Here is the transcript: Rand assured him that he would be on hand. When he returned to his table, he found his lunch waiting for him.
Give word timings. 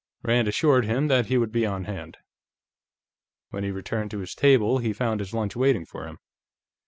Rand 0.23 0.47
assured 0.47 0.85
him 0.85 1.09
that 1.09 1.27
he 1.27 1.37
would 1.37 1.51
be 1.51 1.63
on 1.63 1.83
hand. 1.83 2.17
When 3.51 3.63
he 3.63 3.69
returned 3.69 4.09
to 4.09 4.17
his 4.17 4.33
table, 4.33 4.79
he 4.79 4.93
found 4.93 5.19
his 5.19 5.31
lunch 5.31 5.55
waiting 5.55 5.85
for 5.85 6.07
him. 6.07 6.17